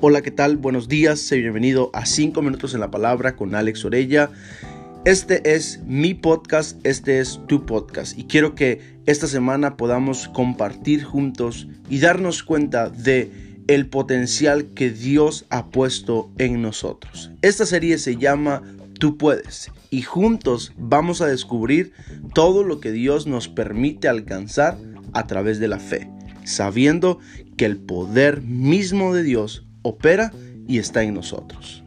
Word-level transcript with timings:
Hola, 0.00 0.22
¿qué 0.22 0.30
tal? 0.30 0.56
Buenos 0.58 0.86
días, 0.86 1.28
bienvenido 1.28 1.90
a 1.92 2.06
5 2.06 2.40
minutos 2.40 2.72
en 2.72 2.78
la 2.78 2.88
palabra 2.88 3.34
con 3.34 3.56
Alex 3.56 3.84
Orella. 3.84 4.30
Este 5.04 5.56
es 5.56 5.80
mi 5.86 6.14
podcast, 6.14 6.78
este 6.86 7.18
es 7.18 7.40
tu 7.48 7.66
podcast 7.66 8.16
y 8.16 8.22
quiero 8.22 8.54
que 8.54 8.80
esta 9.06 9.26
semana 9.26 9.76
podamos 9.76 10.28
compartir 10.28 11.02
juntos 11.02 11.66
y 11.90 11.98
darnos 11.98 12.44
cuenta 12.44 12.90
de 12.90 13.32
el 13.66 13.88
potencial 13.88 14.68
que 14.72 14.90
Dios 14.90 15.46
ha 15.50 15.66
puesto 15.66 16.30
en 16.38 16.62
nosotros. 16.62 17.32
Esta 17.42 17.66
serie 17.66 17.98
se 17.98 18.16
llama 18.16 18.62
Tú 19.00 19.18
puedes 19.18 19.72
y 19.90 20.02
juntos 20.02 20.74
vamos 20.78 21.22
a 21.22 21.26
descubrir 21.26 21.92
todo 22.34 22.62
lo 22.62 22.78
que 22.78 22.92
Dios 22.92 23.26
nos 23.26 23.48
permite 23.48 24.06
alcanzar 24.06 24.78
a 25.12 25.26
través 25.26 25.58
de 25.58 25.66
la 25.66 25.80
fe, 25.80 26.08
sabiendo 26.44 27.18
que 27.56 27.64
el 27.64 27.78
poder 27.78 28.42
mismo 28.42 29.12
de 29.12 29.24
Dios 29.24 29.64
opera 29.82 30.32
y 30.66 30.78
está 30.78 31.02
en 31.02 31.14
nosotros. 31.14 31.82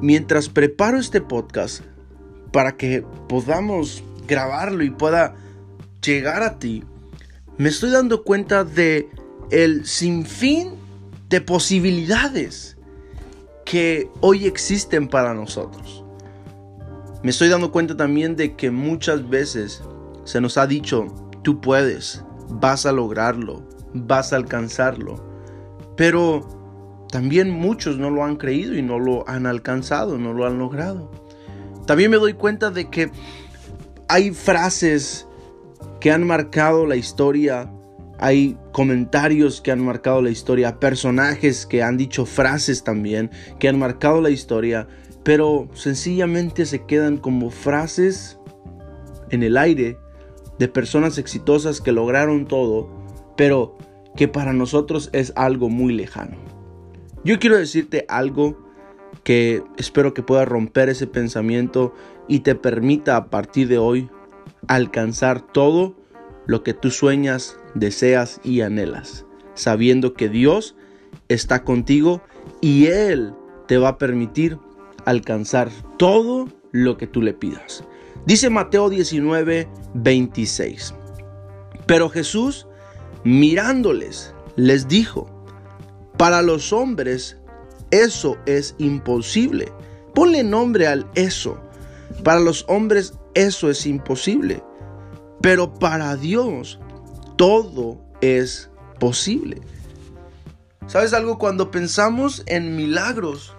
Mientras 0.00 0.50
preparo 0.50 0.98
este 0.98 1.22
podcast 1.22 1.82
para 2.52 2.76
que 2.76 3.02
podamos 3.28 4.04
grabarlo 4.28 4.84
y 4.84 4.90
pueda 4.90 5.34
llegar 6.04 6.42
a 6.42 6.58
ti, 6.58 6.84
me 7.56 7.70
estoy 7.70 7.90
dando 7.90 8.22
cuenta 8.22 8.64
de 8.64 9.08
el 9.50 9.86
sinfín 9.86 10.72
de 11.30 11.40
posibilidades 11.40 12.76
que 13.64 14.10
hoy 14.20 14.46
existen 14.46 15.08
para 15.08 15.32
nosotros. 15.32 16.03
Me 17.24 17.30
estoy 17.30 17.48
dando 17.48 17.72
cuenta 17.72 17.96
también 17.96 18.36
de 18.36 18.54
que 18.54 18.70
muchas 18.70 19.26
veces 19.30 19.82
se 20.24 20.42
nos 20.42 20.58
ha 20.58 20.66
dicho, 20.66 21.06
tú 21.40 21.58
puedes, 21.58 22.22
vas 22.50 22.84
a 22.84 22.92
lograrlo, 22.92 23.66
vas 23.94 24.34
a 24.34 24.36
alcanzarlo. 24.36 25.24
Pero 25.96 27.06
también 27.10 27.48
muchos 27.48 27.96
no 27.96 28.10
lo 28.10 28.24
han 28.24 28.36
creído 28.36 28.76
y 28.76 28.82
no 28.82 28.98
lo 28.98 29.26
han 29.26 29.46
alcanzado, 29.46 30.18
no 30.18 30.34
lo 30.34 30.46
han 30.46 30.58
logrado. 30.58 31.10
También 31.86 32.10
me 32.10 32.18
doy 32.18 32.34
cuenta 32.34 32.70
de 32.70 32.90
que 32.90 33.10
hay 34.06 34.30
frases 34.30 35.26
que 36.00 36.12
han 36.12 36.26
marcado 36.26 36.84
la 36.84 36.96
historia, 36.96 37.72
hay 38.18 38.58
comentarios 38.72 39.62
que 39.62 39.72
han 39.72 39.82
marcado 39.82 40.20
la 40.20 40.28
historia, 40.28 40.78
personajes 40.78 41.64
que 41.64 41.82
han 41.82 41.96
dicho 41.96 42.26
frases 42.26 42.84
también 42.84 43.30
que 43.58 43.68
han 43.68 43.78
marcado 43.78 44.20
la 44.20 44.28
historia 44.28 44.88
pero 45.24 45.68
sencillamente 45.72 46.66
se 46.66 46.84
quedan 46.84 47.16
como 47.16 47.50
frases 47.50 48.38
en 49.30 49.42
el 49.42 49.56
aire 49.56 49.98
de 50.58 50.68
personas 50.68 51.18
exitosas 51.18 51.80
que 51.80 51.92
lograron 51.92 52.46
todo, 52.46 52.88
pero 53.36 53.76
que 54.16 54.28
para 54.28 54.52
nosotros 54.52 55.10
es 55.12 55.32
algo 55.34 55.68
muy 55.68 55.94
lejano. 55.94 56.36
Yo 57.24 57.38
quiero 57.38 57.56
decirte 57.56 58.04
algo 58.08 58.62
que 59.24 59.62
espero 59.78 60.12
que 60.12 60.22
pueda 60.22 60.44
romper 60.44 60.90
ese 60.90 61.06
pensamiento 61.06 61.94
y 62.28 62.40
te 62.40 62.54
permita 62.54 63.16
a 63.16 63.30
partir 63.30 63.66
de 63.68 63.78
hoy 63.78 64.10
alcanzar 64.68 65.40
todo 65.40 65.94
lo 66.46 66.62
que 66.62 66.74
tú 66.74 66.90
sueñas, 66.90 67.58
deseas 67.74 68.40
y 68.44 68.60
anhelas, 68.60 69.24
sabiendo 69.54 70.12
que 70.12 70.28
Dios 70.28 70.76
está 71.28 71.64
contigo 71.64 72.22
y 72.60 72.86
Él 72.86 73.32
te 73.66 73.78
va 73.78 73.88
a 73.88 73.98
permitir 73.98 74.58
alcanzar 75.04 75.70
todo 75.98 76.48
lo 76.72 76.96
que 76.96 77.06
tú 77.06 77.22
le 77.22 77.34
pidas. 77.34 77.84
Dice 78.26 78.50
Mateo 78.50 78.88
19, 78.88 79.68
26. 79.94 80.94
Pero 81.86 82.08
Jesús, 82.08 82.66
mirándoles, 83.22 84.34
les 84.56 84.88
dijo, 84.88 85.28
para 86.16 86.42
los 86.42 86.72
hombres 86.72 87.38
eso 87.90 88.38
es 88.46 88.74
imposible. 88.78 89.70
Ponle 90.14 90.42
nombre 90.42 90.86
al 90.86 91.06
eso. 91.14 91.58
Para 92.22 92.40
los 92.40 92.64
hombres 92.68 93.14
eso 93.34 93.70
es 93.70 93.86
imposible. 93.86 94.62
Pero 95.40 95.74
para 95.74 96.16
Dios 96.16 96.78
todo 97.36 98.00
es 98.20 98.70
posible. 98.98 99.60
¿Sabes 100.86 101.12
algo? 101.12 101.38
Cuando 101.38 101.70
pensamos 101.70 102.42
en 102.46 102.76
milagros, 102.76 103.54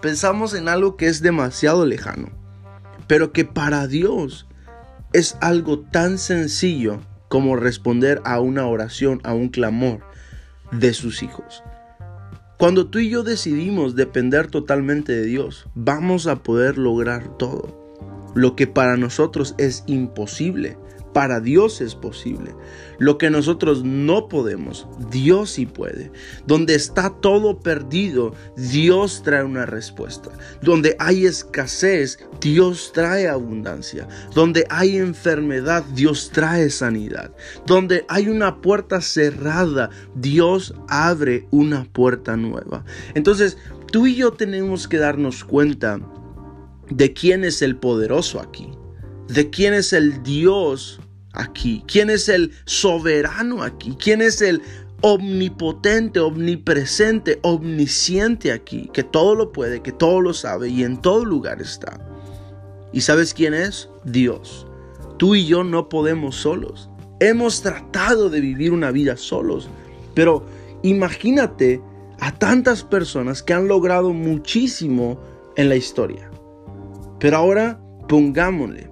pensamos 0.00 0.54
en 0.54 0.68
algo 0.68 0.96
que 0.96 1.06
es 1.06 1.22
demasiado 1.22 1.86
lejano, 1.86 2.28
pero 3.06 3.32
que 3.32 3.44
para 3.44 3.86
Dios 3.86 4.46
es 5.12 5.36
algo 5.40 5.80
tan 5.80 6.18
sencillo 6.18 7.00
como 7.28 7.56
responder 7.56 8.20
a 8.24 8.40
una 8.40 8.66
oración, 8.66 9.20
a 9.24 9.34
un 9.34 9.48
clamor 9.48 10.00
de 10.72 10.92
sus 10.94 11.22
hijos. 11.22 11.62
Cuando 12.58 12.88
tú 12.88 12.98
y 12.98 13.08
yo 13.08 13.22
decidimos 13.22 13.96
depender 13.96 14.48
totalmente 14.48 15.12
de 15.12 15.24
Dios, 15.24 15.66
vamos 15.74 16.26
a 16.26 16.42
poder 16.42 16.76
lograr 16.76 17.38
todo. 17.38 17.79
Lo 18.34 18.56
que 18.56 18.66
para 18.66 18.96
nosotros 18.96 19.54
es 19.58 19.84
imposible, 19.86 20.76
para 21.12 21.40
Dios 21.40 21.80
es 21.80 21.94
posible. 21.94 22.54
Lo 22.98 23.18
que 23.18 23.30
nosotros 23.30 23.82
no 23.84 24.28
podemos, 24.28 24.86
Dios 25.10 25.50
sí 25.50 25.66
puede. 25.66 26.12
Donde 26.46 26.74
está 26.74 27.10
todo 27.20 27.58
perdido, 27.58 28.34
Dios 28.56 29.22
trae 29.24 29.42
una 29.42 29.66
respuesta. 29.66 30.30
Donde 30.62 30.96
hay 30.98 31.26
escasez, 31.26 32.18
Dios 32.40 32.92
trae 32.92 33.28
abundancia. 33.28 34.06
Donde 34.34 34.66
hay 34.70 34.98
enfermedad, 34.98 35.84
Dios 35.94 36.30
trae 36.32 36.70
sanidad. 36.70 37.32
Donde 37.66 38.04
hay 38.08 38.28
una 38.28 38.60
puerta 38.60 39.00
cerrada, 39.00 39.90
Dios 40.14 40.74
abre 40.88 41.46
una 41.50 41.84
puerta 41.84 42.36
nueva. 42.36 42.84
Entonces, 43.14 43.58
tú 43.90 44.06
y 44.06 44.14
yo 44.14 44.32
tenemos 44.32 44.86
que 44.86 44.98
darnos 44.98 45.44
cuenta 45.44 46.00
de 46.90 47.12
quién 47.12 47.44
es 47.44 47.62
el 47.62 47.76
poderoso 47.76 48.40
aquí 48.40 48.70
de 49.30 49.48
quién 49.48 49.74
es 49.74 49.92
el 49.92 50.22
Dios 50.22 51.00
aquí, 51.32 51.84
quién 51.86 52.10
es 52.10 52.28
el 52.28 52.52
soberano 52.64 53.62
aquí, 53.62 53.96
quién 53.98 54.20
es 54.22 54.42
el 54.42 54.60
omnipotente, 55.02 56.20
omnipresente, 56.20 57.38
omnisciente 57.42 58.52
aquí, 58.52 58.90
que 58.92 59.04
todo 59.04 59.34
lo 59.34 59.52
puede, 59.52 59.80
que 59.82 59.92
todo 59.92 60.20
lo 60.20 60.34
sabe 60.34 60.68
y 60.68 60.82
en 60.82 61.00
todo 61.00 61.24
lugar 61.24 61.62
está. 61.62 61.98
¿Y 62.92 63.02
sabes 63.02 63.32
quién 63.32 63.54
es? 63.54 63.88
Dios. 64.04 64.66
Tú 65.16 65.36
y 65.36 65.46
yo 65.46 65.62
no 65.62 65.88
podemos 65.88 66.34
solos. 66.34 66.90
Hemos 67.20 67.62
tratado 67.62 68.30
de 68.30 68.40
vivir 68.40 68.72
una 68.72 68.90
vida 68.90 69.16
solos, 69.16 69.68
pero 70.14 70.44
imagínate 70.82 71.80
a 72.18 72.36
tantas 72.36 72.82
personas 72.82 73.42
que 73.42 73.54
han 73.54 73.68
logrado 73.68 74.12
muchísimo 74.12 75.20
en 75.56 75.68
la 75.68 75.76
historia. 75.76 76.30
Pero 77.20 77.36
ahora 77.36 77.80
pongámosle 78.08 78.90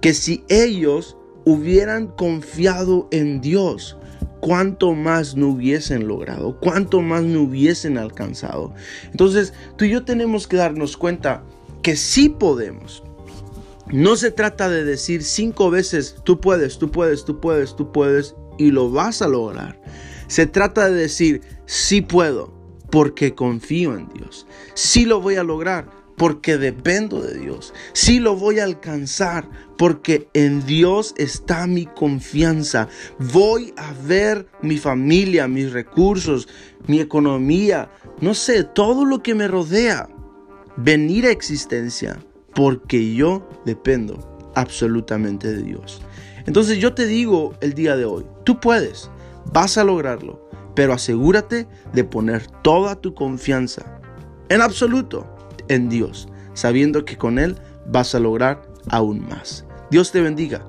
que 0.00 0.14
si 0.14 0.44
ellos 0.48 1.16
hubieran 1.44 2.06
confiado 2.06 3.08
en 3.10 3.40
Dios, 3.40 3.96
cuánto 4.40 4.92
más 4.92 5.36
no 5.36 5.48
hubiesen 5.48 6.06
logrado, 6.06 6.58
cuánto 6.60 7.00
más 7.00 7.22
no 7.22 7.42
hubiesen 7.42 7.98
alcanzado. 7.98 8.74
Entonces, 9.10 9.54
tú 9.76 9.84
y 9.84 9.90
yo 9.90 10.04
tenemos 10.04 10.46
que 10.46 10.56
darnos 10.56 10.96
cuenta 10.96 11.44
que 11.82 11.96
sí 11.96 12.28
podemos. 12.28 13.02
No 13.90 14.16
se 14.16 14.30
trata 14.30 14.68
de 14.68 14.84
decir 14.84 15.22
cinco 15.22 15.70
veces, 15.70 16.16
tú 16.24 16.40
puedes, 16.40 16.78
tú 16.78 16.90
puedes, 16.90 17.24
tú 17.24 17.40
puedes, 17.40 17.76
tú 17.76 17.92
puedes, 17.92 18.34
y 18.58 18.70
lo 18.70 18.90
vas 18.90 19.22
a 19.22 19.28
lograr. 19.28 19.80
Se 20.26 20.46
trata 20.46 20.88
de 20.88 20.94
decir, 20.94 21.42
sí 21.66 22.00
puedo, 22.00 22.52
porque 22.90 23.34
confío 23.34 23.94
en 23.96 24.08
Dios. 24.08 24.46
Sí 24.74 25.04
lo 25.04 25.20
voy 25.20 25.36
a 25.36 25.44
lograr, 25.44 25.88
porque 26.22 26.56
dependo 26.56 27.20
de 27.20 27.36
Dios. 27.36 27.74
Sí 27.94 28.20
lo 28.20 28.36
voy 28.36 28.60
a 28.60 28.64
alcanzar 28.64 29.50
porque 29.76 30.28
en 30.34 30.64
Dios 30.64 31.14
está 31.16 31.66
mi 31.66 31.86
confianza. 31.86 32.86
Voy 33.18 33.74
a 33.76 33.92
ver 34.06 34.46
mi 34.62 34.78
familia, 34.78 35.48
mis 35.48 35.72
recursos, 35.72 36.46
mi 36.86 37.00
economía, 37.00 37.90
no 38.20 38.34
sé, 38.34 38.62
todo 38.62 39.04
lo 39.04 39.20
que 39.20 39.34
me 39.34 39.48
rodea 39.48 40.08
venir 40.76 41.26
a 41.26 41.32
existencia 41.32 42.20
porque 42.54 43.16
yo 43.16 43.48
dependo 43.66 44.52
absolutamente 44.54 45.52
de 45.52 45.64
Dios. 45.64 46.02
Entonces 46.46 46.78
yo 46.78 46.94
te 46.94 47.06
digo 47.06 47.56
el 47.60 47.74
día 47.74 47.96
de 47.96 48.04
hoy, 48.04 48.24
tú 48.44 48.60
puedes, 48.60 49.10
vas 49.52 49.76
a 49.76 49.82
lograrlo, 49.82 50.48
pero 50.76 50.92
asegúrate 50.92 51.66
de 51.92 52.04
poner 52.04 52.46
toda 52.62 52.94
tu 52.94 53.12
confianza 53.12 54.00
en 54.50 54.60
absoluto 54.60 55.26
en 55.74 55.88
Dios, 55.88 56.28
sabiendo 56.54 57.04
que 57.04 57.16
con 57.16 57.38
Él 57.38 57.56
vas 57.86 58.14
a 58.14 58.20
lograr 58.20 58.62
aún 58.90 59.26
más. 59.28 59.66
Dios 59.90 60.12
te 60.12 60.20
bendiga. 60.20 60.66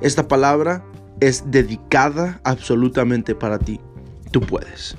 Esta 0.00 0.28
palabra 0.28 0.84
es 1.20 1.50
dedicada 1.50 2.40
absolutamente 2.44 3.34
para 3.34 3.58
ti. 3.58 3.80
Tú 4.30 4.40
puedes. 4.40 4.96